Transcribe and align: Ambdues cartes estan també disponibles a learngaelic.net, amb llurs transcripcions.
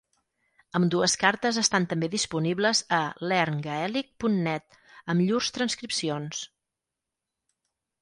Ambdues 0.77 1.13
cartes 1.23 1.59
estan 1.63 1.85
també 1.91 2.09
disponibles 2.15 2.81
a 3.01 3.03
learngaelic.net, 3.27 4.81
amb 5.15 5.29
llurs 5.29 5.55
transcripcions. 5.61 6.45